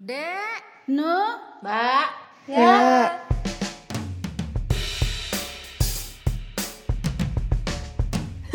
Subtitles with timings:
[0.00, 1.12] Dek, Nu,
[1.60, 2.08] Mbak.
[2.48, 2.72] ya.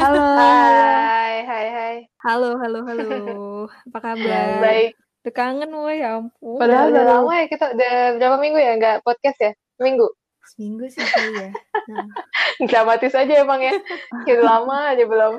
[0.02, 0.26] Halo.
[0.42, 1.96] Hai, hai, hai.
[2.26, 3.06] Halo, halo, halo.
[3.94, 4.58] Apa kabar?
[4.66, 4.98] Baik.
[5.22, 6.58] Udah kangen wah ya ampun.
[6.58, 9.52] Padahal udah lama ya kita udah berapa minggu ya nggak podcast ya?
[9.78, 10.10] Minggu.
[10.50, 11.50] Seminggu sih kali ya.
[11.86, 12.10] Nah,
[12.66, 13.78] Dramatis aja emang ya.
[14.26, 15.38] Kita lama aja belum.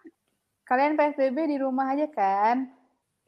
[0.68, 2.79] Kalian PSBB di rumah aja kan?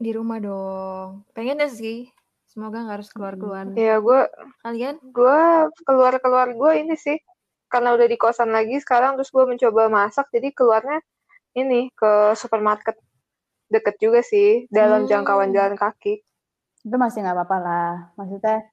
[0.03, 1.23] Di rumah dong.
[1.33, 2.11] Pengen deh sih.
[2.45, 3.65] Semoga nggak harus keluar-keluar.
[3.73, 4.21] Ya gue
[4.61, 5.01] Kalian?
[5.01, 5.39] gue
[5.87, 7.17] keluar keluar gue ini sih
[7.67, 11.01] karena udah di kosan lagi sekarang terus gue mencoba masak jadi keluarnya
[11.57, 13.01] ini ke supermarket
[13.73, 15.11] deket juga sih dalam Hmm.
[15.11, 16.21] jangkauan jalan kaki.
[16.85, 17.93] Itu masih nggak apa-apa lah.
[18.21, 18.69] Maksudnya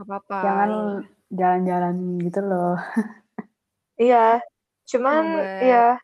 [0.00, 0.36] apa-apa.
[0.40, 0.70] jangan
[1.28, 2.78] jalan-jalan gitu loh.
[4.00, 4.40] Iya.
[4.88, 5.24] Cuman
[5.60, 6.00] ya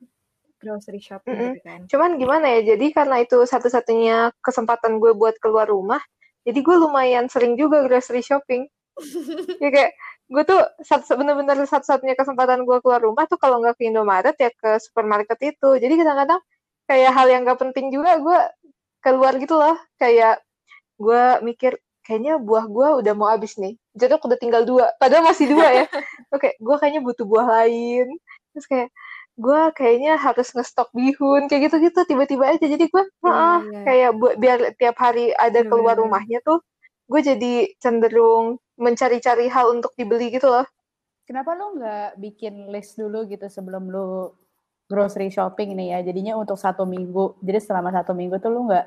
[0.61, 1.47] grocery shopping Mm-mm.
[1.55, 1.81] gitu kan.
[1.89, 6.01] Cuman gimana ya, jadi karena itu satu-satunya kesempatan gue buat keluar rumah,
[6.47, 8.65] jadi gue lumayan sering juga grocery shopping.
[9.63, 9.93] ya kayak,
[10.33, 14.51] gue tuh satu, bener-bener satu-satunya kesempatan gue keluar rumah tuh kalau nggak ke Indomaret ya
[14.51, 15.69] ke supermarket itu.
[15.77, 16.41] Jadi kadang-kadang
[16.89, 18.39] kayak hal yang nggak penting juga gue
[19.05, 19.77] keluar gitu loh.
[20.01, 20.41] Kayak
[20.97, 23.77] gue mikir, kayaknya buah gue udah mau habis nih.
[23.93, 25.85] Jeruk udah tinggal dua, padahal masih dua ya.
[26.35, 28.17] Oke, gue kayaknya butuh buah lain.
[28.57, 28.89] Terus kayak,
[29.37, 33.83] gue kayaknya harus ngestok bihun kayak gitu-gitu tiba-tiba aja jadi gue "Heeh," iya.
[33.87, 36.03] kayak buat biar tiap hari ada Bener, keluar bener.
[36.03, 36.59] rumahnya tuh
[37.11, 40.67] gue jadi cenderung mencari-cari hal untuk dibeli gitu loh
[41.27, 44.31] Kenapa lu nggak bikin list dulu gitu sebelum lu
[44.87, 45.99] grocery shopping ini ya?
[46.07, 47.43] Jadinya untuk satu minggu.
[47.43, 48.87] Jadi selama satu minggu tuh lu nggak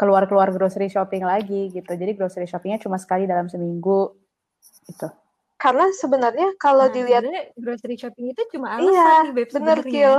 [0.00, 1.92] keluar-keluar grocery shopping lagi gitu.
[1.94, 4.16] Jadi grocery shoppingnya cuma sekali dalam seminggu
[4.90, 5.08] gitu.
[5.62, 7.24] Karena sebenarnya kalau Nah, dilihat
[7.62, 9.90] grocery shopping itu cuma iya alasan nih, Beb, bener sebenarnya.
[9.90, 10.14] kill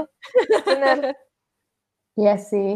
[0.68, 0.98] bener
[2.20, 2.68] Iya sih.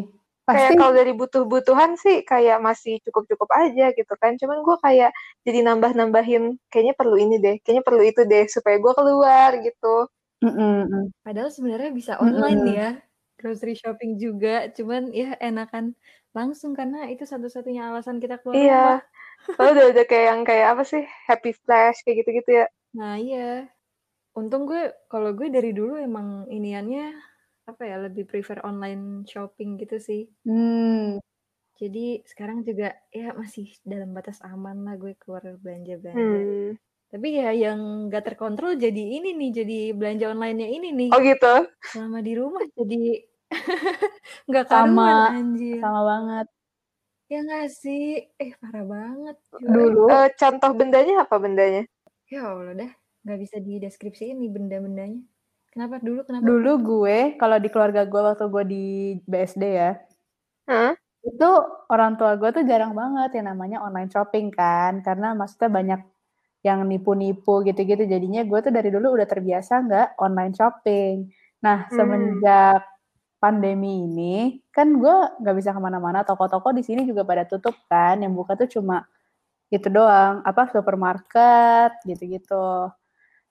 [0.53, 5.11] kayak Pasti kalau dari butuh-butuhan sih kayak masih cukup-cukup aja gitu kan cuman gue kayak
[5.45, 10.07] jadi nambah-nambahin kayaknya perlu ini deh kayaknya perlu itu deh supaya gue keluar gitu
[10.43, 11.11] Mm-mm.
[11.25, 12.27] Padahal sebenarnya bisa Mm-mm.
[12.27, 12.89] online ya,
[13.39, 14.69] grocery shopping juga.
[14.77, 15.85] Cuman ya enakan
[16.37, 18.97] langsung karena itu satu-satunya alasan kita keluar iya rumah.
[19.55, 23.69] Lalu udah udah kayak yang kayak apa sih happy flash kayak gitu-gitu ya Nah iya,
[24.33, 27.13] untung gue kalau gue dari dulu emang iniannya
[27.67, 30.25] apa ya lebih prefer online shopping gitu sih.
[30.47, 31.21] Hmm.
[31.77, 36.17] Jadi sekarang juga ya masih dalam batas aman lah gue keluar belanja-belanja.
[36.17, 36.73] Hmm.
[37.07, 41.09] Tapi ya yang gak terkontrol jadi ini nih, jadi belanja online-nya ini nih.
[41.13, 41.53] Oh gitu.
[41.93, 43.23] Selama di rumah jadi
[44.49, 45.79] nggak Sama, anjir.
[45.79, 46.47] sama banget.
[47.27, 48.23] Ya nggak sih?
[48.39, 49.35] Eh parah banget.
[49.59, 51.83] Dulu Eh, contoh bendanya apa bendanya?
[52.31, 52.91] Ya Allah dah,
[53.23, 55.21] nggak bisa dideskripsiin nih benda-bendanya.
[55.71, 56.23] Kenapa dulu?
[56.23, 56.45] Kenapa?
[56.47, 58.83] dulu gue kalau di keluarga gue waktu gue di
[59.27, 59.91] BSD ya,
[60.67, 60.95] Hah?
[61.27, 61.49] itu
[61.91, 66.01] orang tua gue tuh jarang banget yang namanya online shopping kan karena maksudnya banyak
[66.67, 71.15] yang nipu-nipu gitu-gitu jadinya gue tuh dari dulu udah terbiasa nggak online shopping
[71.63, 71.95] nah Hmm.
[71.97, 72.81] semenjak
[73.37, 78.17] pandemi ini kan gue nggak bisa ke mana-mana toko-toko di sini juga pada tutup kan
[78.17, 79.05] yang buka tuh cuma
[79.69, 82.89] itu doang apa supermarket gitu-gitu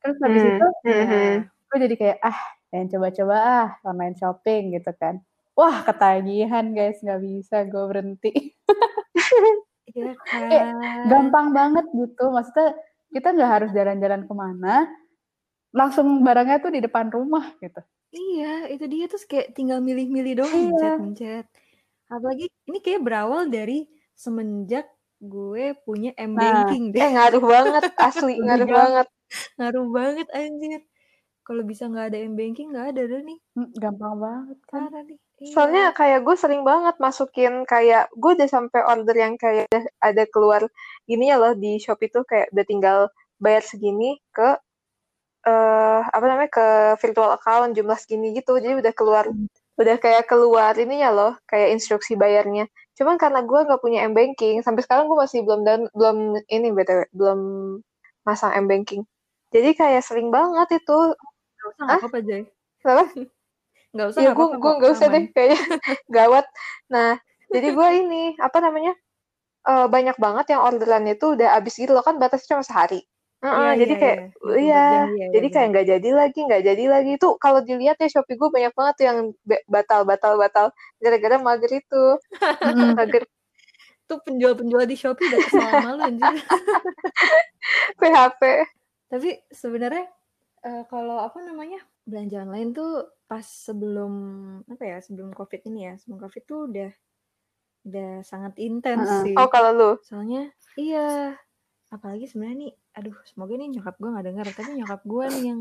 [0.02, 1.36] terus habis Hmm, itu hmm, Ya, hmm.
[1.46, 2.38] gue jadi kayak ah
[2.72, 5.22] pengen coba-coba ah online shopping gitu kan
[5.54, 8.32] wah ketagihan guys nggak bisa gue berhenti
[10.50, 10.74] kan.
[11.08, 12.74] gampang banget gitu maksudnya
[13.14, 14.74] kita nggak harus jalan-jalan ke mana
[15.72, 17.80] langsung barangnya tuh di depan rumah gitu
[18.16, 20.64] Iya, itu dia tuh kayak tinggal milih-milih doang, Iya.
[20.66, 21.46] mencet-mencet.
[22.06, 23.84] Apalagi ini kayak berawal dari
[24.14, 24.88] semenjak
[25.18, 26.98] gue punya Nah, M-banking deh.
[26.98, 28.78] Eh ngaruh banget asli Lebih ngaruh gampang.
[28.78, 29.06] banget.
[29.54, 30.80] Ngaruh banget anjir.
[31.42, 33.38] Kalau bisa nggak ada M-banking nggak ada deh nih.
[33.52, 35.18] Hmm, gampang banget kan Parah nih.
[35.36, 35.52] Iya.
[35.52, 40.24] Soalnya kayak gue sering banget masukin kayak gue udah sampai order yang kayak ada- ada
[40.26, 40.64] keluar
[41.04, 42.98] ininya loh di Shopee tuh kayak udah tinggal
[43.36, 44.56] bayar segini ke
[45.44, 45.85] eh
[46.16, 46.66] apa namanya ke
[47.04, 48.56] virtual account jumlah segini gitu.
[48.56, 49.24] Jadi udah keluar
[49.76, 52.64] udah kayak keluar ininya loh kayak instruksi bayarnya.
[52.96, 57.12] Cuman karena gue nggak punya M-banking sampai sekarang gue masih belum dan belum ini btw
[57.12, 57.40] belum
[58.24, 59.04] masang M-banking.
[59.52, 60.98] Jadi kayak sering banget itu.
[61.12, 62.42] Nggak usah nggak apa-apa Jay.
[62.80, 63.04] Kenapa?
[63.92, 65.60] Nggak usah Ya gue gue nggak usah deh kayaknya
[66.16, 66.46] gawat.
[66.88, 67.20] Nah
[67.52, 68.96] jadi gue ini apa namanya
[69.68, 73.04] eh, banyak banget yang orderannya tuh udah habis gitu loh kan batasnya cuma sehari.
[73.46, 74.24] Heeh, Iya, jadi iya, kayak iya.
[74.62, 77.60] iya 24 jam, iya, jadi iya, kayak nggak jadi lagi nggak jadi lagi itu kalau
[77.68, 80.66] dilihat ya Shopee gue banyak banget tuh yang be- batal batal batal
[81.02, 82.02] gara-gara mager itu
[82.98, 83.24] mager
[84.06, 86.30] Tuh penjual-penjual di Shopee udah kesel sama lu anjir.
[88.00, 88.42] PHP.
[89.10, 90.06] Tapi sebenarnya
[90.66, 92.90] eh, kalau apa namanya belanja online tuh
[93.26, 94.12] pas sebelum
[94.70, 96.90] apa ya sebelum covid ini ya sebelum covid tuh udah
[97.86, 99.22] udah sangat intens Heeh.
[99.26, 99.38] sih.
[99.38, 99.90] Oh kalau lu?
[100.06, 101.34] Soalnya iya,
[101.88, 105.60] apalagi sebenarnya nih, aduh semoga nih nyokap gue nggak denger, tapi nyokap gue nih yang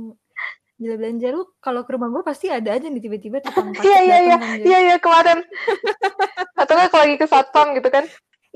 [0.75, 4.04] gila belanja lu kalau ke rumah gue pasti ada aja nih tiba-tiba tukang Iya paket
[4.04, 5.39] iya iya kan iya iya kemarin.
[6.60, 8.06] Atau nggak kalau lagi ke satpam gitu kan?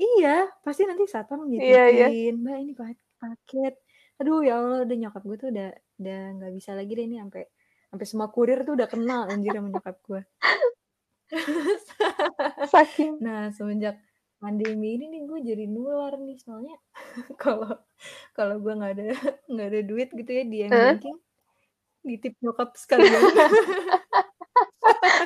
[0.00, 2.06] Iya, pasti nanti satpam Iya iya.
[2.08, 3.74] nitipin, Mbak ini pa- paket.
[4.20, 5.68] Aduh ya Allah, udah nyokap gue tuh udah
[6.00, 7.44] udah nggak bisa lagi deh ini sampai
[7.90, 10.20] sampai semua kurir tuh udah kenal anjir sama nyokap gue.
[12.72, 13.20] Saking.
[13.22, 13.96] Nah, semenjak
[14.40, 16.80] pandemi ini nih gue jadi nular nih soalnya
[17.42, 17.76] kalau
[18.32, 19.04] kalau gue nggak ada
[19.52, 20.96] nggak ada duit gitu ya di Hah?
[20.96, 21.20] m-banking
[22.04, 23.20] ditip nyokap sekalian.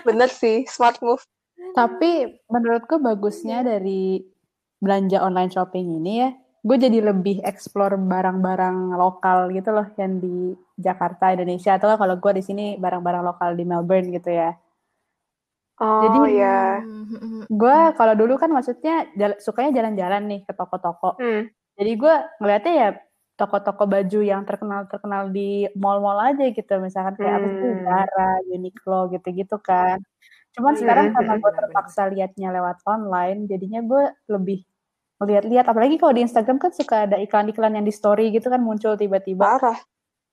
[0.06, 1.22] Bener sih, smart move.
[1.74, 4.22] Tapi menurutku bagusnya dari
[4.82, 6.30] belanja online shopping ini ya,
[6.66, 12.32] gue jadi lebih explore barang-barang lokal gitu loh yang di Jakarta, Indonesia atau kalau gue
[12.36, 14.52] di sini barang-barang lokal di Melbourne gitu ya.
[15.84, 16.80] Jadi Oh ya.
[16.80, 21.14] Hmm, gue kalau dulu kan maksudnya jala- sukanya jalan-jalan nih ke toko-toko.
[21.16, 21.48] Hmm.
[21.74, 22.88] Jadi gue ngeliatnya ya
[23.34, 27.82] toko-toko baju yang terkenal-terkenal di mall-mall aja gitu, misalkan kayak apa sih Hmm.
[27.82, 29.98] Zara, Uniqlo gitu-gitu kan.
[30.54, 31.14] Cuman Iya, sekarang Hmm.
[31.18, 34.62] karena gue terpaksa liatnya lewat online, jadinya gue lebih
[35.18, 35.66] ngeliat-liat.
[35.66, 39.58] Apalagi kalau di Instagram kan suka ada iklan-iklan yang di story gitu kan muncul tiba-tiba.
[39.58, 39.78] Parah.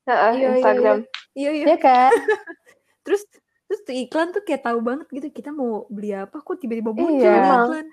[0.05, 0.53] Heeh, Iya, iya, iya.
[0.53, 0.97] Instagram.
[1.33, 1.65] Iya, iya.
[1.65, 2.11] Iya kan?
[3.05, 3.21] Terus
[3.71, 7.15] terus tuh iklan tuh kayak tahu banget gitu kita mau beli apa kok tiba-tiba muncul
[7.15, 7.31] Iya.
[7.31, 7.63] ada Emang.
[7.63, 7.87] iklan.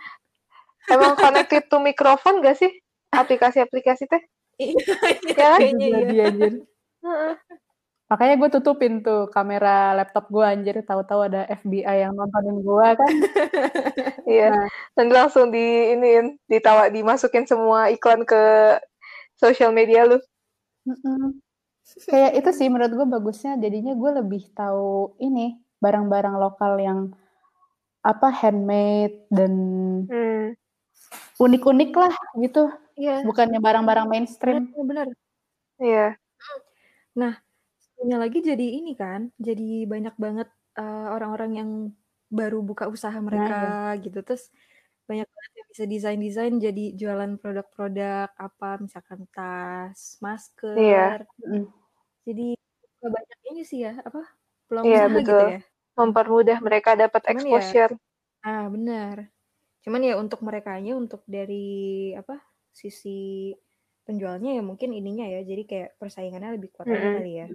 [0.91, 2.73] Emang connected to mikrofon gak sih?
[3.15, 4.23] Aplikasi-aplikasi teh?
[4.59, 4.75] Iya,
[5.31, 5.59] Ya kan?
[5.63, 5.99] kayaknya iya.
[6.03, 6.53] Jadi anjir.
[7.07, 7.33] Heeh.
[8.09, 13.13] Makanya gue tutupin tuh kamera laptop gue anjir, tahu-tahu ada FBI yang nontonin gue kan.
[14.29, 14.49] Iya.
[14.51, 14.69] Nah.
[14.99, 15.63] Dan langsung di
[15.95, 18.77] iniin, ditawa dimasukin semua iklan ke
[19.39, 20.19] sosial media lu.
[20.85, 21.39] Mm-mm.
[22.05, 27.01] Kayak itu sih menurut gue bagusnya jadinya gue lebih tahu ini barang-barang lokal yang
[28.07, 29.53] apa handmade dan
[30.09, 30.55] Hmm.
[31.45, 35.09] unik-unik lah gitu Iya, bukannya barang-barang mainstream benar.
[35.83, 36.19] Iya.
[37.21, 37.35] Nah,
[37.85, 40.49] satunya lagi jadi ini kan, jadi banyak banget
[40.79, 41.71] eh, orang-orang yang
[42.39, 44.19] baru buka usaha nah mereka ya gitu.
[44.27, 44.45] Terus
[45.09, 50.01] banyak banget yang bisa desain-desain jadi jualan produk-produk apa misalkan tas,
[50.77, 50.99] Iya.
[51.15, 51.19] masker.
[51.47, 51.65] Mm.
[52.29, 52.43] Jadi
[53.15, 54.38] banyak ini sih ya, apa?
[54.69, 55.45] Peluang Iya, usaha gitu betul.
[55.53, 55.59] ya.
[55.99, 57.93] Mempermudah mereka dapat Cuman ya, exposure.
[58.47, 59.17] ah benar.
[59.85, 62.37] Cuman ya untuk merekanya untuk dari apa?
[62.75, 63.53] Sisi
[64.07, 65.41] penjualnya ya mungkin ininya ya.
[65.45, 67.15] Jadi kayak persaingannya lebih kuat aja Mm-mm.
[67.17, 67.49] kali ya.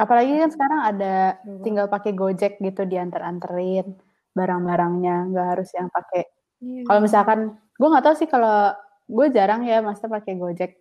[0.00, 1.14] apalagi kan sekarang ada
[1.62, 3.86] tinggal pakai Gojek gitu diantar-anterin
[4.34, 6.26] barang-barangnya nggak harus yang pakai
[6.62, 6.82] Iya.
[6.88, 7.38] kalau misalkan
[7.78, 8.72] gue nggak tahu sih kalau
[9.06, 10.72] gue jarang ya master pakai Gojek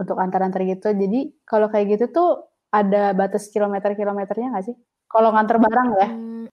[0.00, 2.30] untuk antar-antar gitu jadi kalau kayak gitu tuh
[2.76, 4.76] ada batas kilometer-kilometernya nggak sih
[5.06, 6.44] kalau nganter barang ya Hmm,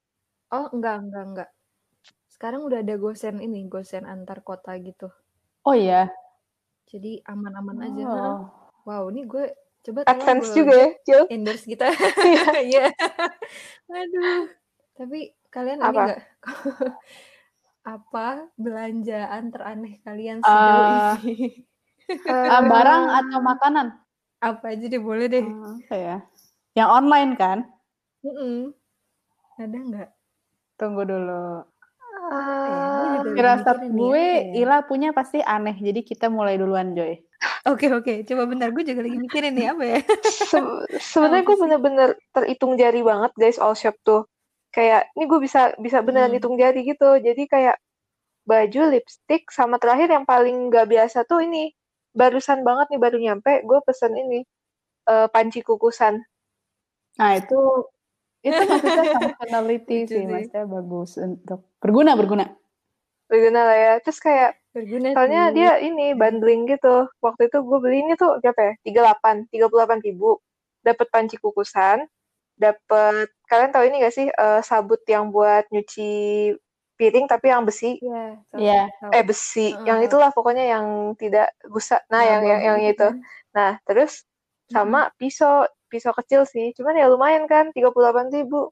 [0.50, 1.50] oh enggak enggak enggak.
[2.28, 5.08] Sekarang udah ada gosen ini, gosen antar kota gitu.
[5.64, 6.10] oh iya
[6.86, 8.04] Jadi aman-aman aja.
[8.04, 8.14] Heeh.
[8.14, 8.40] oh
[8.84, 9.48] Wow, ini gue
[9.82, 11.24] coba gue juga ya, Jul.
[11.30, 11.88] endorse kita.
[12.62, 12.92] Iya.
[13.90, 14.52] Aduh.
[14.94, 16.02] Tapi kalian ini Apa?
[16.04, 16.20] enggak
[17.86, 21.48] apa belanjaan teraneh kalian sejauh Eh, ini?
[22.30, 23.88] ah, barang Eh, atau makanan
[24.44, 25.46] Apa aja deh boleh deh.
[25.48, 26.18] Hmm, apa ya
[26.74, 27.58] yang online kan
[28.22, 28.76] Mm-mm.
[29.56, 30.10] Ada nggak?
[30.76, 31.64] tunggu dulu
[32.34, 32.84] Apa ya?
[33.24, 34.64] Gue Firasat ya.
[34.64, 35.76] Ila punya pasti aneh.
[35.78, 37.20] Jadi kita mulai duluan, Joy.
[37.72, 40.00] Oke oke, coba bentar gue juga lagi mikirin nih apa ya.
[40.52, 44.28] Se- sebenarnya gue bener-bener terhitung jari banget guys all shop tuh
[44.72, 46.38] kayak ini gue bisa bisa beneran Hmm.
[46.40, 47.76] hitung jari gitu jadi kayak
[48.44, 51.72] baju lipstick sama terakhir yang paling nggak biasa tuh ini
[52.14, 54.40] barusan banget nih baru nyampe gue pesen ini
[55.08, 56.22] eh, panci kukusan
[57.14, 57.60] Nah, itu
[58.42, 60.24] itu maksudnya functionality sih, sih.
[60.26, 62.46] maksudnya bagus untuk berguna, berguna.
[63.30, 65.56] berguna lah ya terus kayak Berguna soalnya sih.
[65.58, 70.42] dia ini bundling gitu waktu itu gue beli ini tuh berapa ya 38 38 ribu
[70.82, 72.06] dapat panci kukusan
[72.58, 76.12] dapat kalian tahu ini gak sih eh, sabut yang buat nyuci
[76.96, 78.82] piring tapi yang besi Iya, Iya.
[79.02, 79.12] tahu.
[79.14, 80.08] eh besi yang Heeh.
[80.08, 80.86] itulah pokoknya yang
[81.18, 83.16] tidak busa nah yang yang, yang gitu itu kan.
[83.54, 84.24] nah terus
[84.70, 88.70] sama pisau pisau kecil sih cuman ya lumayan kan 38 ribu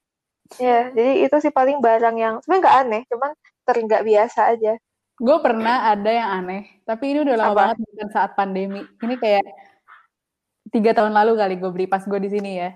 [0.57, 3.31] ya jadi itu sih paling barang yang sebenarnya nggak aneh cuman
[3.65, 4.73] ternggak biasa aja
[5.21, 7.59] Gue pernah ada yang aneh, tapi ini udah lama Apa?
[7.61, 8.81] banget bukan saat pandemi.
[8.81, 9.45] Ini kayak
[10.73, 12.73] tiga tahun lalu kali gue beli pas gue di sini ya.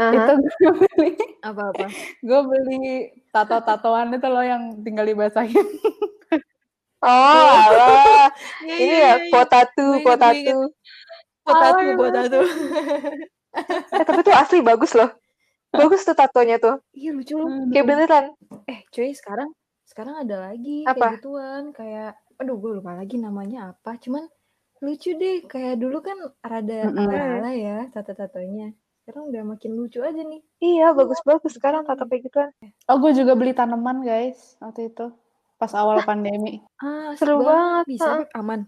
[0.00, 0.12] Aha.
[0.16, 1.86] Itu gue beli, Apa-apa?
[2.20, 2.84] gue beli
[3.28, 5.66] tato-tatoan itu loh yang tinggal dibasahin.
[7.00, 7.68] oh
[8.64, 9.28] Iya, ini iya, ya iya.
[9.28, 10.58] potatu Gue inget, gue potatu
[11.40, 12.40] Potatu, Oh, potatu.
[13.96, 15.10] eh, tapi tuh asli bagus loh
[15.70, 17.48] bagus tuh tatonya tuh Iya lucu loh.
[17.68, 18.24] kayak beneran
[18.66, 19.50] Eh cuy sekarang
[19.84, 20.96] sekarang ada lagi Apa?
[20.96, 24.24] kayak gituan kayak aduh gue lupa lagi namanya apa cuman
[24.80, 27.04] lucu deh kayak dulu kan rada Mm-mm.
[27.04, 28.72] ala-ala ya tato-tatonya
[29.10, 32.50] sekarang udah makin lucu aja nih Iya, bagus-bagus sekarang tato kayak gituan.
[32.86, 35.10] Oh, gue juga beli tanaman, guys, waktu itu.
[35.58, 36.62] Pas awal pandemi.
[36.78, 38.22] ah Seru banget, bisa.
[38.22, 38.30] Beb.
[38.38, 38.60] aman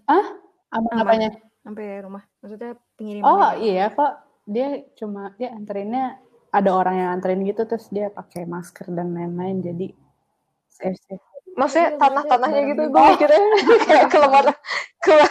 [0.74, 0.98] Aman, Aman.
[0.98, 1.30] apanya?
[1.62, 4.18] sampai rumah maksudnya pengiriman Oh, iya kok.
[4.50, 6.18] Dia cuma, dia anterinnya,
[6.50, 9.94] ada orang yang anterin gitu, terus dia pakai masker dan lain-lain, jadi
[10.74, 11.22] safe-safe.
[11.54, 13.42] Maksudnya Iya, tanah-tanahnya gitu, barang gue mikirnya
[13.86, 14.46] kayak kelemar,
[15.06, 15.30] keluar.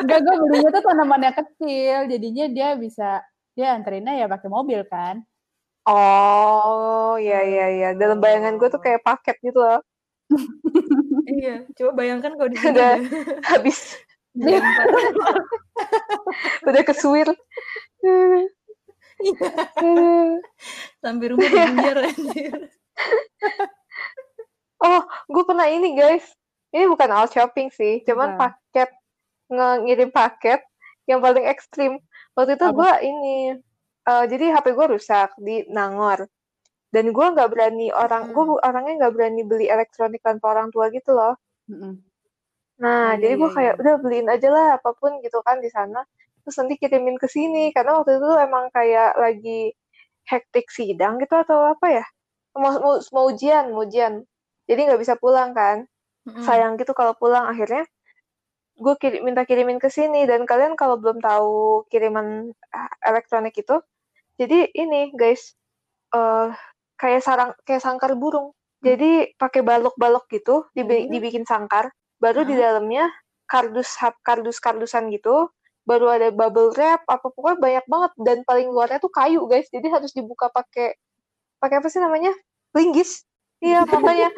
[0.00, 3.20] Enggak, gue belinya tuh tanamannya kecil, jadinya dia bisa,
[3.60, 5.20] dia anterinnya ya pakai mobil kan.
[5.84, 7.88] Oh, iya iya iya.
[7.92, 9.84] Dalam bayangan gue tuh kayak paket gitu loh.
[11.28, 12.94] iya coba bayangkan kalau di sini Udah.
[12.96, 13.78] udah Habis
[16.70, 17.28] udah kesuir.
[21.04, 22.54] sampai rumah diguyar anjir
[24.80, 26.24] Oh, gue pernah ini guys.
[26.72, 28.56] Ini bukan all shopping sih, cuman Apa?
[28.56, 28.88] paket
[29.50, 30.64] ngirim paket
[31.04, 32.00] yang paling ekstrim.
[32.40, 33.36] Waktu itu gue ini,
[34.08, 36.24] eh, jadi HP gue rusak di Nangor.
[36.90, 38.64] Dan gue nggak berani orang, gue Hmm.
[38.64, 41.36] orangnya nggak berani beli elektronik tanpa orang tua gitu loh.
[41.68, 42.00] Mm-mm.
[42.80, 43.80] Nah, iya, jadi gue iya, kayak iya.
[43.84, 46.00] udah beliin aja lah apa pun gitu kan di sana.
[46.42, 49.76] Terus nanti kirimin ke sini karena waktu itu emang kayak lagi
[50.26, 52.04] hektik sidang gitu atau apa ya?
[52.56, 54.24] Mau mau, mau ujian, mau ujian.
[54.66, 55.84] Jadi nggak bisa pulang kan.
[56.26, 56.42] Mm-mm.
[56.42, 57.84] Sayang gitu kalau pulang akhirnya
[58.80, 63.76] gue kirim, minta kirimin ke sini dan kalian kalau belum tahu kiriman ah, elektronik itu,
[64.40, 65.52] jadi ini guys
[66.16, 66.48] eh
[66.96, 68.56] kayak sarang kayak sangkar burung.
[68.80, 71.12] Jadi pakai balok-balok gitu, dibi- Hmm.
[71.12, 72.64] dibikin sangkar, baru di Heeh.
[72.64, 73.12] dalamnya
[73.44, 75.52] kardus hap- kardus-kardusan gitu,
[75.84, 79.68] baru ada bubble wrap, apa pokoknya banyak banget dan paling luarnya tuh kayu guys.
[79.68, 80.96] Jadi harus dibuka pakai
[81.60, 82.32] pakai apa sih namanya?
[82.72, 83.28] Linggis.
[83.60, 84.28] Iya, makanya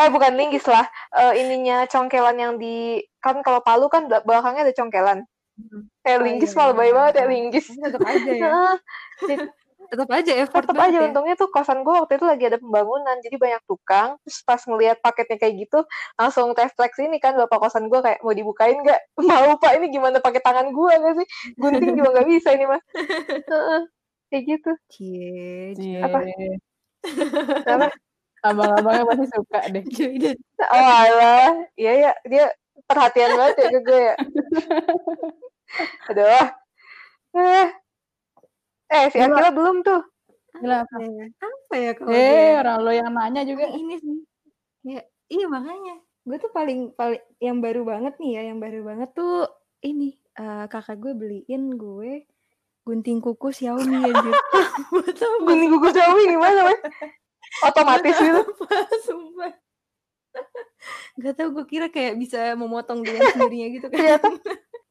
[0.00, 0.86] eh bukan linggis lah.
[1.12, 5.18] Eh, ininya congkelan yang di kan kalau palu kan bel- belakangnya ada congkelan.
[5.58, 5.82] Hmm.
[6.00, 7.66] Kayak Oh, linggis iya, malah iya, baik banget ya linggis.
[7.68, 8.48] Tetap aja ya
[9.90, 13.16] tetap aja effort tetap aja ya untungnya tuh kosan gue waktu itu lagi ada pembangunan
[13.26, 15.82] jadi banyak tukang terus pas ngelihat paketnya kayak gitu
[16.14, 20.22] langsung refleks ini kan bapak kosan gue kayak mau dibukain nggak mau pak ini gimana
[20.22, 21.26] pakai tangan gue nggak sih
[21.58, 22.82] gunting juga nggak bisa ini mas
[24.30, 25.98] kayak gitu cie Cie.
[26.06, 26.18] Apa?
[27.66, 27.90] Kenapa?
[28.40, 29.84] Abang-abangnya pasti suka deh.
[30.60, 31.52] Oh alah.
[31.76, 32.44] Iya ya dia
[32.88, 34.14] perhatian banget ya ke gue ya.
[36.12, 36.46] Aduh.
[37.36, 37.66] Eh
[38.90, 39.16] eh si.
[39.20, 40.00] Akila belum tuh?
[40.60, 40.84] Gila.
[40.84, 41.26] apa ya?
[41.40, 43.68] Apa ya kalau Eh, orang lo yang nanya juga.
[43.70, 44.18] Ini sih.
[44.84, 46.00] Ya iya makanya.
[46.24, 49.48] Gue tuh paling paling yang baru banget nih ya yang baru banget tuh
[49.84, 52.24] ini eh, kakak gue beliin gue
[52.84, 54.34] gunting kuku Xiaomi anjir.
[54.92, 56.80] Gak gunting kuku Xiaomi gimana mas
[57.64, 58.40] otomatis gitu.
[58.40, 58.76] Apa
[59.06, 59.52] sumpah.
[61.20, 63.98] Gak tau gue kira kayak bisa memotong dengan sendirinya gitu kan.
[63.98, 64.28] Ternyata?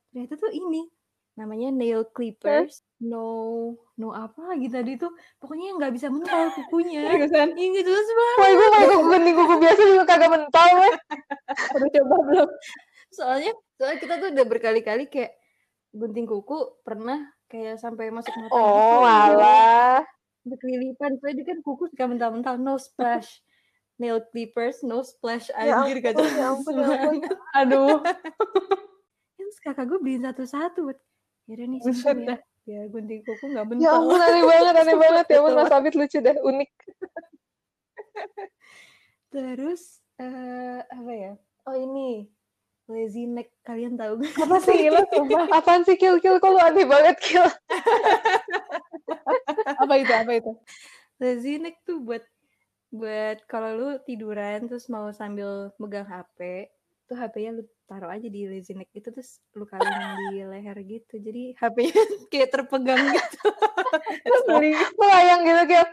[0.09, 0.89] ternyata tuh ini
[1.37, 2.83] namanya nail clippers.
[2.99, 5.15] No no apa lagi tadi tuh.
[5.39, 7.07] Pokoknya nggak bisa mental kukunya.
[7.55, 8.35] Ini jelas banget.
[8.37, 10.93] Wah, gue pakai kuku gunting kuku biasa juga kagak mental, weh.
[11.79, 12.49] Udah coba belum?
[13.09, 15.33] soalnya soalnya kita tuh udah berkali-kali kayak
[15.89, 20.05] gunting kuku pernah kayak sampai masuk mata Oh, gitu alah.
[20.49, 23.41] Berkelilipan soalnya dia kan kuku suka mental-mental no splash
[23.99, 27.15] nail clippers no splash Ya anjir ampun, ya ampun, ya ampun.
[27.61, 27.97] Aduh.
[29.37, 30.99] terus kakak gue beliin satu-satu buat
[31.49, 32.35] yaudah nih ya
[32.69, 35.25] biar gunting kuku nggak Ya mental ampun, aneh banget, aneh banget.
[35.29, 35.53] Ya ampun.
[35.57, 36.71] Mas Abid lucu dah, unik.
[39.29, 41.33] terus eh apa ya
[41.69, 42.25] oh ini
[42.89, 45.45] lazy neck kalian tahu gak Apa sih lo sumpah?
[45.53, 46.17] Apaan sih, Kil?
[46.17, 47.45] Kil, kok lu aneh banget, Kil?
[49.85, 50.09] Apa itu?
[50.09, 50.57] Apa itu?
[51.19, 52.23] lazy neck tuh buat
[52.89, 56.71] buat kalau lu tiduran terus mau sambil megang HP
[57.05, 61.21] tuh HP-nya lu taruh aja di lazy neck itu terus lu kalungin di leher gitu
[61.21, 63.49] jadi HP-nya kayak terpegang gitu
[64.97, 65.85] Melayang gitu, Kil.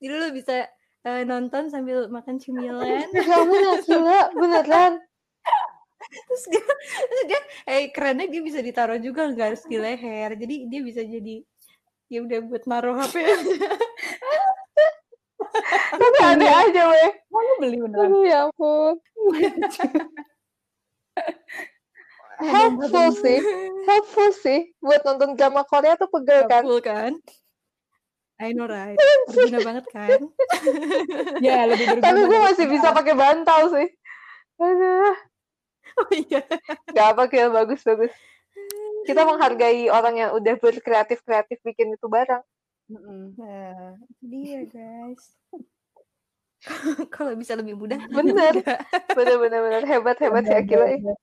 [0.00, 0.64] jadi lu bisa
[1.06, 4.92] eh, nonton sambil makan cemilan Ya ampun, Akila, beneran.
[6.10, 6.64] terus dia,
[7.06, 11.04] terus dia eh kerennya dia bisa ditaruh juga nggak harus di leher jadi dia bisa
[11.04, 11.44] jadi
[12.10, 13.20] ya udah buat naruh HP
[15.90, 17.10] Tapi aneh aja, weh.
[17.26, 18.06] Mau beli beneran?
[18.06, 18.94] Aduh, ya ampun.
[22.40, 23.38] Helpful sih.
[23.84, 24.70] Helpful sih.
[24.78, 26.62] Buat nonton drama Korea tuh pegel kan.
[26.62, 27.12] Helpful kan
[28.40, 28.96] I know right
[29.28, 30.20] berguna banget kan
[31.46, 32.04] Ya, lebih berguna.
[32.08, 33.88] Tapi gue masih bisa pakai bantal sih.
[34.60, 35.14] Aduh.
[36.00, 36.40] oh iya
[36.92, 37.52] Gak apa, Kil.
[37.52, 38.12] Bagus, bagus.
[39.04, 42.44] Kita menghargai orang yang udah berkreatif-kreatif bikin itu barang.
[42.90, 45.38] Nah itu dia guys
[47.14, 47.96] Kalau bisa lebih mudah.
[48.12, 48.60] Bener.
[48.60, 48.80] enggak.
[49.16, 50.84] Bener bener bener hebat hebat si Akila.
[50.88, 50.98] ya.
[50.98, 51.18] Bener, bener.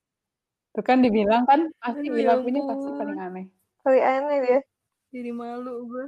[0.74, 3.46] Tuh kan dibilang kan pasti Aduh, ya bilang ini pasti paling aneh.
[3.86, 4.60] Paling aneh dia.
[5.14, 6.06] Jadi malu gue.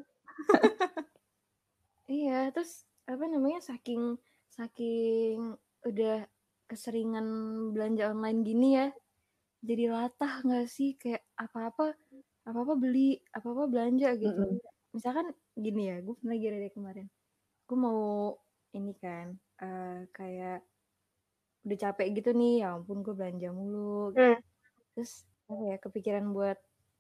[2.09, 4.17] Iya, terus apa namanya saking
[4.49, 6.25] saking udah
[6.69, 7.25] keseringan
[7.73, 8.87] belanja online gini ya.
[9.65, 11.97] Jadi latah nggak sih kayak apa-apa
[12.47, 14.37] apa-apa beli, apa-apa belanja gitu.
[14.45, 14.61] Mm-mm.
[14.95, 17.07] Misalkan gini ya, gue pernah gini deh kemarin.
[17.69, 18.01] Gue mau
[18.73, 20.61] ini kan eh, kayak
[21.67, 24.15] udah capek gitu nih, ya ampun gue belanja mulu.
[24.15, 24.21] gitu.
[24.23, 24.37] Hmm.
[24.95, 25.11] Terus
[25.49, 26.57] apa ya kepikiran buat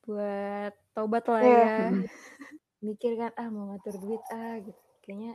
[0.09, 1.53] buat taubat lah Iya.
[1.53, 1.87] ya.
[2.79, 4.81] Mikir kan ah mau ngatur duit ah gitu.
[5.03, 5.33] Kayaknya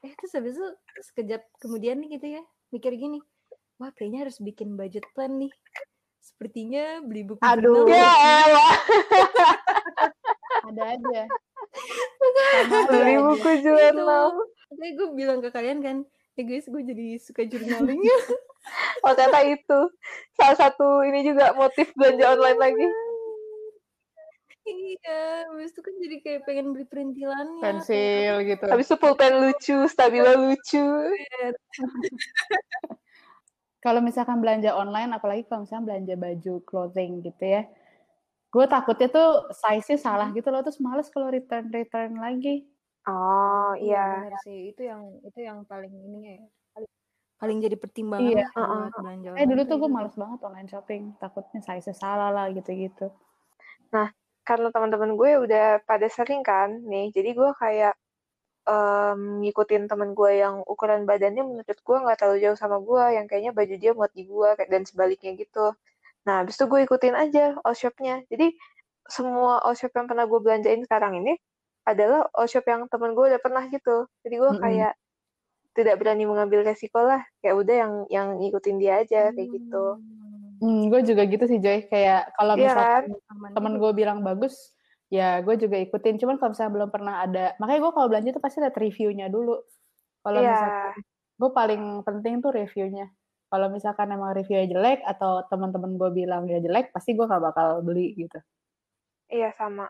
[0.00, 0.68] eh terus habis itu
[1.12, 3.20] sekejap kemudian nih gitu ya mikir gini
[3.76, 5.52] wah kayaknya harus bikin budget plan nih
[6.24, 7.84] sepertinya beli buku Aduh.
[7.84, 8.12] jurnal Ya
[8.48, 8.74] elah.
[10.72, 11.22] Ada aja.
[12.88, 14.40] Beli buku jurnal.
[14.70, 15.96] makanya gue bilang ke kalian kan
[16.38, 18.00] ya guys gue jadi suka journaling
[19.02, 19.80] Oh ternyata itu
[20.36, 22.86] salah satu ini juga motif belanja online lagi.
[24.70, 28.64] Iya habis itu kan jadi kayak pengen beli perintilannya Pensil gitu.
[28.70, 30.86] Habis itu pulpen lucu, stabilo lucu.
[33.80, 37.64] Kalau misalkan belanja online, apalagi kalau misalnya belanja baju clothing gitu ya,
[38.52, 42.68] gue takutnya tuh size-nya salah gitu loh, terus males kalau return return lagi.
[43.08, 46.40] Oh iya benar sih itu yang itu yang paling ini ya
[46.76, 46.90] paling,
[47.40, 48.46] paling jadi pertimbangan Iya,
[49.00, 49.96] belanja Eh dulu tuh gue itu.
[49.96, 53.08] males banget online shopping, takutnya size-nya salah lah gitu-gitu.
[54.46, 57.94] Karena teman-teman gue udah pada sering kan nih, jadi gue kayak
[58.68, 63.26] em, ngikutin temen gue yang ukuran badannya menurut gue nggak terlalu jauh sama gue, yang
[63.30, 65.72] kayaknya baju dia muat di gue kayak- dan sebaliknya gitu.
[66.26, 68.22] Nah, habis itu gue ikutin aja all shop-nya.
[68.28, 68.52] Jadi
[69.08, 71.34] semua all shop yang pernah gue belanjain sekarang ini
[71.88, 74.06] adalah all shop yang temen gue udah pernah gitu.
[74.22, 74.62] Jadi gue Mm-mm.
[74.62, 74.92] kayak
[75.74, 77.22] tidak berani mengambil resiko lah.
[77.40, 79.84] Kayak udah yang yang ngikutin dia aja kayak gitu.
[79.96, 80.29] Hmm,
[80.60, 82.60] Hmm, gue juga gitu sih Joy, kayak kalau kan?
[82.60, 84.76] misalkan aman temen gue bilang bagus,
[85.08, 86.20] ya gue juga ikutin.
[86.20, 89.56] Cuman kalau misalnya belum pernah ada, makanya gue kalau belanja tuh pasti lihat reviewnya dulu.
[90.20, 90.52] Kalau Iya.
[90.52, 91.00] misalkan
[91.40, 93.06] gue paling penting tuh reviewnya.
[93.50, 97.80] Kalau misalkan emang reviewnya jelek atau teman-teman gue bilang dia jelek, pasti gue gak bakal
[97.80, 98.36] beli gitu.
[99.32, 99.88] Iya sama.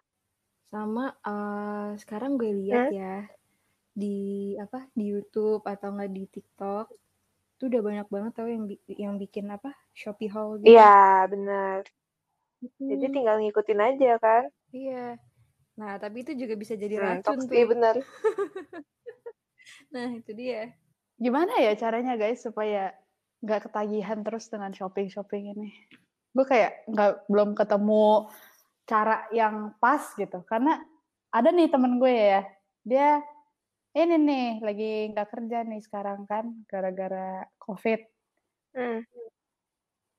[0.70, 3.26] sama eh, sekarang gue lihat ya
[3.90, 6.86] di apa di YouTube atau enggak di TikTok
[7.60, 10.72] tuh udah banyak banget tau yang bi- yang bikin apa Shopee haul gitu.
[10.72, 11.84] Iya, benar.
[12.80, 14.48] Jadi Hmm, tinggal ngikutin aja kan.
[14.72, 15.20] iya.
[15.76, 17.70] Nah, tapi itu juga bisa jadi Hmm, racun toxic, iya tuh.
[17.72, 17.94] benar.
[19.94, 20.72] Nah, itu dia.
[21.20, 22.96] Gimana ya caranya guys supaya
[23.44, 25.68] nggak ketagihan terus dengan shopping-shopping ini?
[26.32, 28.30] Gue kayak nggak belum ketemu
[28.88, 30.40] cara yang pas gitu.
[30.48, 30.80] Karena
[31.30, 32.40] ada nih temen gue ya,
[32.82, 33.08] dia
[33.90, 38.06] ini nih lagi nggak kerja nih sekarang kan gara-gara covid.
[38.70, 39.02] Hmm.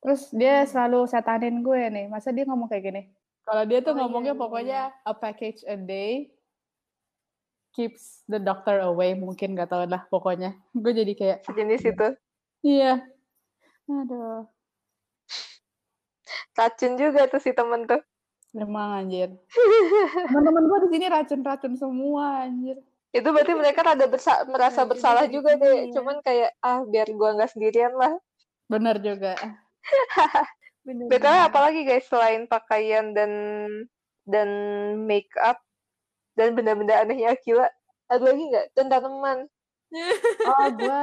[0.01, 2.05] Terus dia selalu setanin gue nih.
[2.11, 3.03] Masa dia ngomong kayak gini?
[3.45, 6.29] Kalau dia tuh Oh, iya, ngomongnya iya, pokoknya a package a day
[7.71, 9.15] keeps the doctor away.
[9.15, 10.57] Mungkin nggak tahu lah pokoknya.
[10.81, 12.07] Gue jadi kayak Sejenis itu.
[12.65, 13.07] iya.
[13.87, 14.47] Aduh.
[16.51, 18.01] Racun juga tuh si temen tuh.
[18.51, 19.31] Emang anjir.
[20.27, 22.75] Teman-teman gue di sini racun-racun semua anjir.
[23.11, 25.67] Itu berarti mereka rada bersa- merasa Racunnya bersalah juga deh.
[25.67, 25.93] sini ya.
[25.99, 28.13] Cuman kayak ah biar gua nggak sendirian lah.
[28.65, 29.35] Bener juga.
[30.81, 31.45] Bener bener.
[31.45, 33.29] apalagi guys selain pakaian dan
[34.25, 34.49] dan
[35.03, 35.61] make up
[36.33, 37.69] dan benda-benda anehnya Akila,
[38.07, 38.65] ada lagi nggak?
[38.73, 39.39] Dan tanaman.
[40.41, 41.01] Oh, gue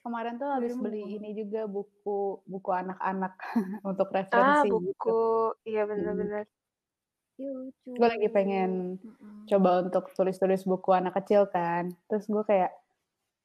[0.00, 3.34] kemarin tuh habis beli ini juga buku buku anak-anak
[3.84, 4.78] untuk Ah, referensi gitu.
[4.88, 5.20] buku.
[5.66, 6.44] Iya benar-benar.
[7.40, 7.90] Ih, lucu.
[7.96, 9.48] Gue lagi pengen Mm-mm.
[9.48, 11.88] coba untuk tulis-tulis buku anak kecil kan.
[12.08, 12.70] Terus gue kayak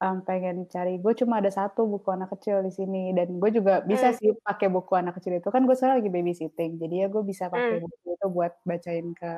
[0.04, 1.00] em, pengen cari.
[1.00, 4.18] Gue cuma ada satu buku anak kecil di sini dan gue juga bisa Hmm.
[4.20, 6.72] sih pakai buku anak kecil itu kan gue sekarang lagi babysitting.
[6.82, 7.84] Jadi ya gue bisa pakai Hmm.
[7.88, 9.30] buku itu buat bacain ke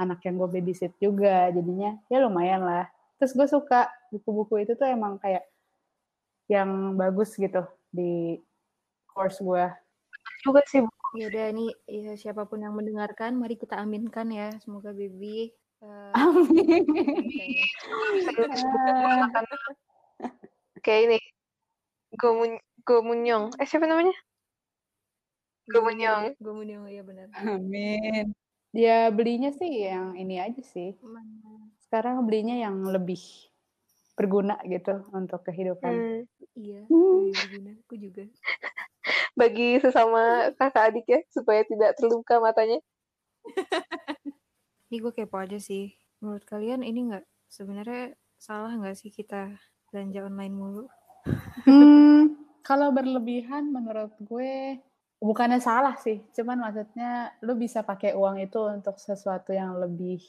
[0.00, 1.52] anak yang gue babysit juga.
[1.52, 2.86] Jadinya ya lumayan lah.
[3.20, 5.44] Terus gue suka buku-buku itu tuh emang kayak
[6.48, 8.36] yang bagus gitu di
[9.12, 9.64] course gue.
[10.44, 11.03] Juga sih buku.
[11.14, 16.12] Ya udah nih ya, siapa pun yang mendengarkan mari kita aminkan ya semoga baby eh,
[16.18, 16.82] Amin.
[19.22, 19.44] makan.
[20.82, 21.18] Kayak ini.
[22.18, 23.54] Gomun Gomunyong.
[23.62, 24.14] Eh siapa namanya?
[25.70, 26.34] Gomunyong.
[26.42, 27.30] Gomunyong ya benar.
[27.38, 28.34] Amin.
[28.74, 30.98] Ya belinya sih yang ini aja sih.
[30.98, 31.70] Mana?
[31.86, 33.22] Sekarang belinya yang lebih
[34.18, 35.94] berguna gitu untuk kehidupan.
[35.94, 36.20] Hmm.
[36.54, 37.30] Iya, Hmm.
[37.34, 37.72] berguna.
[37.86, 38.24] Aku juga.
[39.34, 42.78] Bagi sesama kakak adik ya supaya tidak terluka matanya.
[44.88, 45.90] Ini gue kepo aja sih.
[46.22, 49.50] Menurut kalian ini nggak sebenarnya salah nggak sih kita
[49.90, 50.84] belanja online mulu?
[51.66, 54.78] Hmm, kalau berlebihan menurut gue
[55.18, 60.22] bukannya salah sih, cuman maksudnya lu bisa pakai uang itu untuk sesuatu yang lebih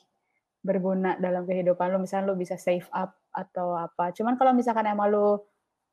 [0.65, 2.01] berguna dalam kehidupan lu.
[2.01, 4.09] Misalnya lu bisa save up atau apa.
[4.15, 5.37] Cuman kalau misalkan emang lu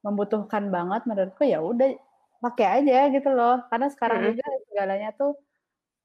[0.03, 1.95] membutuhkan banget menurutku ya udah
[2.43, 3.63] pakai aja gitu loh.
[3.71, 4.29] Karena sekarang Mhm.
[4.35, 5.33] juga segalanya tuh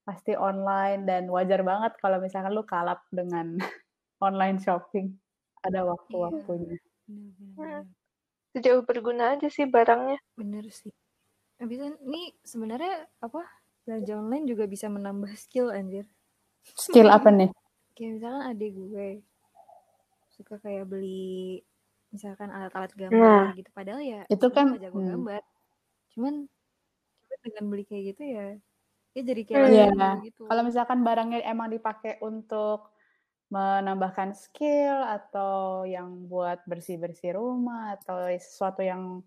[0.06, 3.58] pasti online dan wajar banget kalau misalkan lu kalap dengan
[4.24, 5.18] online shopping.
[5.66, 5.90] Ada Iya.
[5.90, 6.78] waktu-waktunya.
[7.10, 7.84] Bener Hmm.
[8.54, 10.18] Sejauh berguna aja sih barangnya.
[10.34, 10.94] Bener sih.
[11.58, 13.42] Habis nih sebenarnya apa
[13.84, 16.06] belanja online juga bisa menambah skill anjir.
[17.06, 17.50] Skill apa nih?
[17.94, 19.08] Kayak misalkan adik gue
[20.30, 21.66] suka kayak beli
[22.14, 23.10] misalkan alat-alat Nah.
[23.10, 23.70] gambar gitu.
[23.74, 25.10] Padahal ya Itu kan jago hmm.
[25.12, 25.42] gambar.
[26.18, 26.50] Cuman
[27.30, 28.48] cuman dengan beli kayak gitu ya
[29.14, 30.10] dia jadi kayak lebih Iya.
[30.30, 30.42] gitu.
[30.50, 32.90] Kalau misalkan barangnya emang dipakai untuk
[33.54, 39.22] menambahkan skill atau yang buat bersih-bersih rumah atau sesuatu yang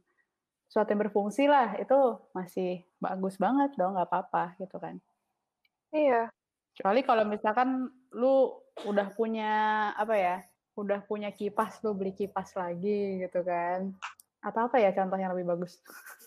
[0.69, 1.99] sesuatu yang berfungsi lah itu
[2.37, 5.01] masih bagus banget dong nggak apa-apa gitu kan
[5.91, 6.29] Iya.
[6.77, 9.53] kecuali kalau misalkan lu udah punya
[9.97, 10.37] apa ya
[10.79, 13.97] udah punya kipas lu beli kipas lagi gitu kan
[14.45, 15.81] atau apa ya contoh yang lebih bagus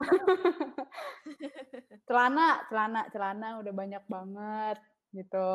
[2.08, 4.76] celana celana celana udah banyak banget
[5.14, 5.48] gitu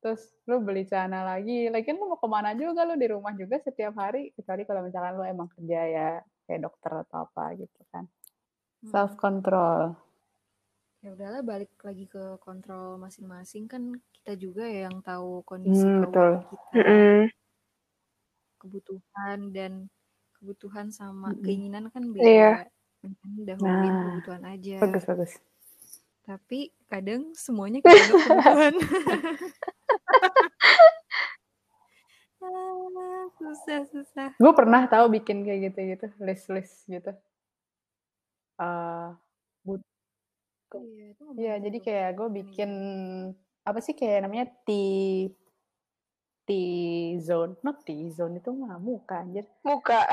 [0.00, 3.58] terus lu beli celana lagi lagian lu mau ke mana juga lu di rumah juga
[3.60, 6.08] setiap hari kecuali kalau misalkan lu emang kerja ya
[6.46, 8.06] kayak dokter atau apa gitu kan
[8.84, 8.92] Hmm.
[8.92, 9.96] self control
[11.04, 16.02] Ya udahlah balik lagi ke kontrol masing-masing kan kita juga ya yang tahu kondisi hmm,
[16.02, 16.30] betul
[16.74, 17.30] kita,
[18.58, 19.86] kebutuhan dan
[20.34, 21.46] kebutuhan sama Mm-mm.
[21.46, 22.58] keinginan kan Iya.
[22.58, 22.66] beda.
[23.06, 24.76] Mending dahuluin nah kebutuhan aja.
[24.82, 25.32] bagus bagus
[26.26, 26.58] Tapi
[26.90, 28.74] kadang semuanya kebutuhan.
[32.36, 34.28] Ah, susah susah.
[34.36, 37.10] gue pernah tahu bikin kayak gitu gitu list list gitu
[38.60, 39.08] eh
[39.64, 39.82] but
[40.76, 42.70] Iya, itu Iya, ngebantu jadi kayak gue bikin
[43.64, 44.70] apa sih kayak namanya T
[46.46, 46.50] T
[47.18, 49.46] zone, not T zone itu mah muka anjir.
[49.66, 50.06] Muka.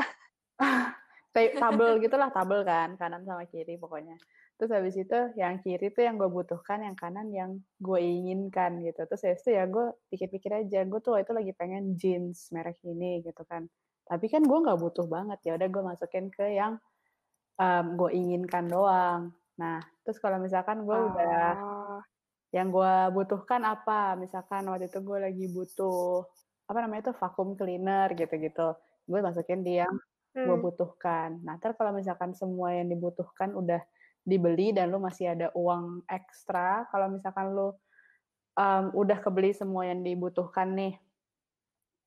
[1.34, 4.16] Tabel gitulah, tabel kan, kanan sama kiri pokoknya.
[4.54, 9.02] Terus habis itu yang kiri tuh yang gue butuhkan, yang kanan yang gue inginkan gitu.
[9.10, 13.26] Terus habis itu ya gue pikir-pikir aja, gue tuh itu lagi pengen jeans merek ini
[13.26, 13.66] gitu kan.
[14.06, 16.78] Tapi kan gue nggak butuh banget ya, udah gue masukin ke yang
[17.58, 19.34] um, gue inginkan doang.
[19.58, 22.00] Nah, terus kalau misalkan gue udah Oh.
[22.54, 26.22] yang gue butuhkan apa misalkan waktu itu gue lagi butuh
[26.70, 28.78] apa namanya itu vacuum cleaner gitu-gitu
[29.10, 29.94] gue masukin di yang
[30.34, 30.66] gue Hmm.
[30.66, 33.82] butuhkan nah ntar kalau misalkan semua yang dibutuhkan udah
[34.26, 37.70] dibeli dan lu masih ada uang ekstra kalau misalkan lu
[38.58, 40.98] um, udah kebeli semua yang dibutuhkan nih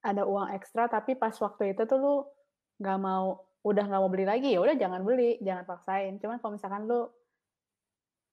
[0.03, 2.15] ada uang ekstra tapi pas waktu itu tuh lu
[2.83, 6.53] nggak mau udah nggak mau beli lagi ya udah jangan beli jangan paksain cuman kalau
[6.55, 7.11] misalkan lu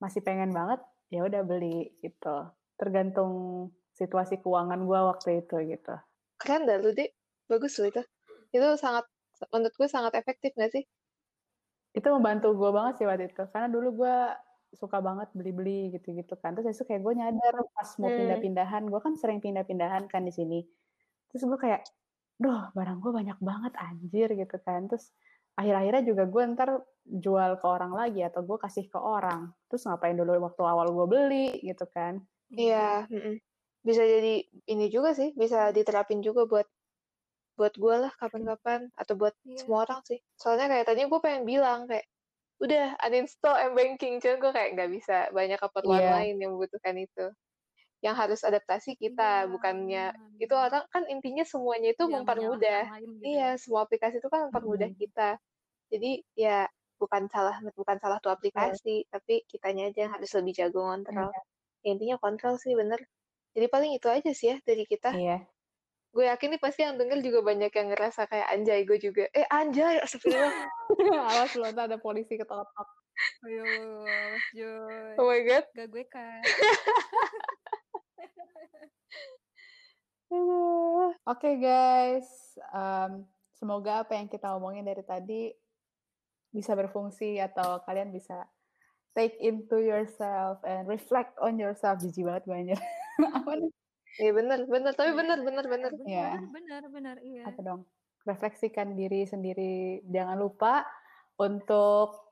[0.02, 0.80] masih pengen banget
[1.10, 5.94] ya udah beli gitu tergantung situasi keuangan gua waktu itu gitu
[6.44, 7.10] Keren dah lu, Dik.
[7.46, 8.02] Bagus loh itu.
[8.52, 9.06] Itu sangat,
[9.52, 10.84] menurut gue sangat efektif gak sih?
[11.98, 14.14] itu membantu gua banget sih waktu itu karena dulu gua
[14.80, 18.18] suka banget beli-beli gitu-gitu kan terus itu kayak gue nyadar pas mau Hmm.
[18.18, 20.58] pindah-pindahan gue kan sering pindah-pindahan kan di sini
[21.30, 21.86] terus gue kayak
[22.42, 25.14] duh barang gue banyak banget anjir gitu kan terus
[25.54, 26.70] akhir-akhirnya juga gue ntar
[27.06, 31.06] jual ke orang lagi atau gue kasih ke orang terus ngapain dulu waktu awal gue
[31.12, 32.18] beli gitu kan
[32.54, 33.08] Iya.
[33.10, 33.34] mm-mm.
[33.86, 34.40] Bisa jadi
[34.72, 36.66] ini juga sih, bisa diterapin juga buat
[37.58, 39.60] buat gue lah kapan-kapan atau buat Iya.
[39.60, 40.18] semua orang sih.
[40.40, 42.06] Soalnya kayak tadinya gue pengen bilang kayak
[42.64, 46.10] udah uninstall m-banking, cuman gue kayak nggak bisa banyak keperluan Iya.
[46.14, 47.26] lain yang membutuhkan itu.
[48.04, 52.82] Yang harus adaptasi kita, Iya, bukannya benar, itu orang kan intinya semuanya itu Jangan mempermudah.
[53.22, 53.56] gitu Iya, ya.
[53.62, 54.98] semua aplikasi itu kan mempermudah Mm-mm.
[55.00, 55.40] kita.
[55.92, 56.66] Jadi ya
[57.00, 58.78] bukan salah bukan salah tuh Betul.
[58.78, 61.24] aplikasi, tapi kitanya aja yang harus lebih jago Iya.
[61.24, 61.30] ngontrol.
[61.86, 63.00] Ya, intinya kontrol sih bener.
[63.56, 65.16] Jadi paling itu aja sih ya dari kita.
[65.16, 65.36] iya
[66.14, 69.26] Gue yakin nih pasti yang denger juga banyak yang ngerasa kayak anjay gue juga.
[69.34, 70.54] Eh anjay, astagfirullah.
[71.26, 72.86] awas lu ntar ada polisi ketangkap
[73.46, 73.62] Ayo,
[74.54, 75.14] Joy.
[75.18, 75.66] Oh my god.
[75.74, 76.42] Gak gue kan.
[81.30, 82.26] Oke guys,
[82.74, 83.22] em,
[83.54, 85.54] semoga apa yang kita omongin dari tadi
[86.50, 88.42] bisa berfungsi atau kalian bisa
[89.14, 92.02] take into yourself and reflect on yourself.
[92.02, 92.78] Jijik banget
[93.38, 93.70] apa nih?
[94.20, 94.92] Iya bener, bener.
[94.94, 95.90] Tapi Iya, bener, bener, bener.
[96.06, 96.28] Iya.
[96.38, 97.42] Benar, benar, benar, iya.
[97.50, 97.80] Apa dong?
[98.24, 100.00] Refleksikan diri sendiri.
[100.06, 100.86] Jangan lupa
[101.36, 102.30] untuk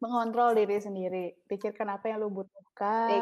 [0.00, 1.24] mengontrol diri sendiri.
[1.44, 3.20] Pikirkan apa yang lu butuhkan,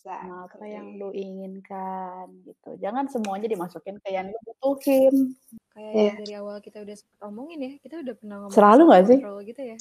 [0.00, 0.72] sama apa Exactly.
[0.74, 2.70] yang lu inginkan gitu.
[2.80, 5.36] Jangan semuanya dimasukin ke yang lu butuhin.
[5.76, 6.02] Kayak Iya.
[6.08, 9.18] yang dari awal kita udah sempet omongin ya, kita udah pernah ngomong Selalu nggak sih?
[9.46, 9.76] gitu ya.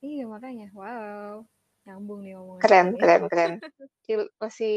[0.00, 1.44] Iya makanya, wow,
[1.90, 3.00] nyambung nih omongan Keren, kita nih.
[3.02, 3.52] keren, keren.
[4.42, 4.76] Masih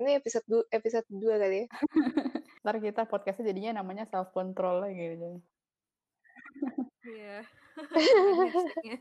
[0.00, 1.66] ini episode du episode 2 kali ya.
[2.64, 5.28] Ntar kita podcastnya jadinya namanya self control lagi gitu.
[7.04, 7.44] Iya.
[8.48, 8.98] Hashtagnya.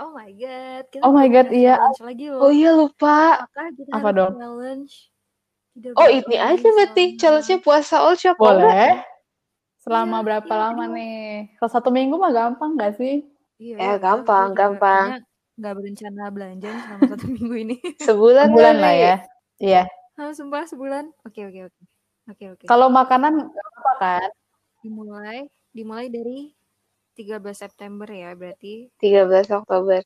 [0.00, 1.76] Oh my god, kita Oh my god, iya.
[2.00, 2.40] lagi loh.
[2.40, 3.44] Oh iya lupa.
[3.44, 4.32] Apakah kita Apa dong?
[4.40, 4.92] challenge?
[5.76, 8.40] Tidak Oh ini aja berarti challenge-nya puasa all shop?
[8.40, 9.04] Boleh.
[9.76, 10.96] Selama Iya, berapa iya, lama aduh.
[10.96, 11.20] nih?
[11.56, 13.28] Kalau satu minggu mah gampang gak sih?
[13.60, 15.06] Iya, Ya iya, gampang, juga gampang.
[15.60, 17.76] Nggak berencana belanja selama satu minggu ini.
[18.00, 19.14] Sebulan Sebulan lah ya.
[19.60, 19.82] Iya.
[20.16, 21.12] Hah, sumpah sebulan?
[21.28, 21.82] Oke, oke, oke.
[22.32, 22.64] Oke, oke.
[22.64, 24.28] Kalau makanan apa kan?
[24.80, 25.44] Dimulai,
[25.76, 26.56] dimulai dari
[27.16, 28.88] 13 September ya, berarti.
[29.04, 30.00] 13 Oktober.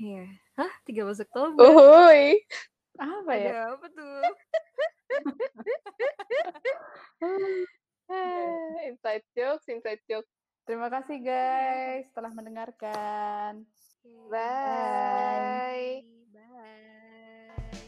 [0.00, 0.24] Iya.
[0.56, 0.72] Hah?
[0.88, 1.60] 13 Oktober?
[1.60, 2.40] Uhuy.
[2.96, 3.52] Apa ya?
[3.52, 4.20] Ada apa tuh?
[8.90, 10.32] Inside jokes, inside jokes.
[10.68, 13.64] Terima kasih guys telah mendengarkan.
[14.30, 14.30] Bye.
[14.30, 16.02] Bye.
[16.32, 17.86] Bye.